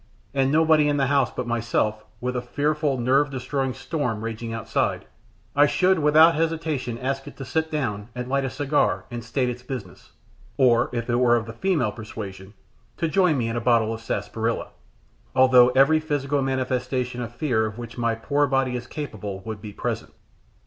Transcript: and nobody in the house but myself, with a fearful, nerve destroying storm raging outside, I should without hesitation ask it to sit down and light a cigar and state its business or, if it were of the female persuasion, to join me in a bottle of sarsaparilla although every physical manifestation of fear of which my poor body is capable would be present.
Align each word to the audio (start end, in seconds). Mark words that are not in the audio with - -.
and 0.33 0.51
nobody 0.51 0.89
in 0.89 0.97
the 0.97 1.05
house 1.05 1.29
but 1.29 1.45
myself, 1.45 2.03
with 2.19 2.35
a 2.35 2.41
fearful, 2.41 2.97
nerve 2.97 3.29
destroying 3.29 3.71
storm 3.71 4.23
raging 4.23 4.51
outside, 4.51 5.05
I 5.55 5.67
should 5.67 5.99
without 5.99 6.33
hesitation 6.33 6.97
ask 6.97 7.27
it 7.27 7.37
to 7.37 7.45
sit 7.45 7.69
down 7.69 8.09
and 8.15 8.27
light 8.27 8.43
a 8.43 8.49
cigar 8.49 9.05
and 9.11 9.23
state 9.23 9.47
its 9.47 9.61
business 9.61 10.13
or, 10.57 10.89
if 10.91 11.07
it 11.07 11.17
were 11.17 11.35
of 11.35 11.45
the 11.45 11.53
female 11.53 11.91
persuasion, 11.91 12.55
to 12.97 13.07
join 13.07 13.37
me 13.37 13.47
in 13.47 13.55
a 13.55 13.61
bottle 13.61 13.93
of 13.93 14.01
sarsaparilla 14.01 14.69
although 15.35 15.69
every 15.69 15.99
physical 15.99 16.41
manifestation 16.41 17.21
of 17.21 17.35
fear 17.35 17.67
of 17.67 17.77
which 17.77 17.95
my 17.99 18.15
poor 18.15 18.47
body 18.47 18.75
is 18.75 18.87
capable 18.87 19.41
would 19.41 19.61
be 19.61 19.71
present. 19.71 20.13